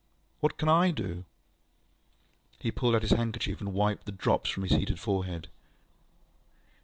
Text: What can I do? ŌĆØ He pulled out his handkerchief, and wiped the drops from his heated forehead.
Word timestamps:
What 0.39 0.57
can 0.57 0.67
I 0.67 0.89
do? 0.89 1.25
ŌĆØ 1.25 1.25
He 2.63 2.71
pulled 2.71 2.95
out 2.95 3.03
his 3.03 3.11
handkerchief, 3.11 3.59
and 3.59 3.71
wiped 3.71 4.07
the 4.07 4.11
drops 4.11 4.49
from 4.49 4.63
his 4.63 4.71
heated 4.71 4.99
forehead. 4.99 5.47